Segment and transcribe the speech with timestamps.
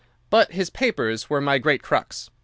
[0.31, 2.31] But his papers were my great crux.